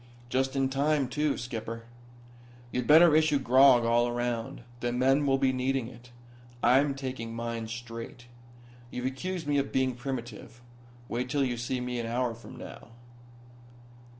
[0.29, 1.37] "Just in time, too.
[1.37, 1.83] Skipper,
[2.71, 4.63] you'd better issue grog all around.
[4.79, 6.09] The men will be needing it.
[6.63, 8.25] I'm taking mine straight.
[8.89, 10.59] You've accused me of being primitive.
[11.07, 12.87] Wait till you see me an hour from now."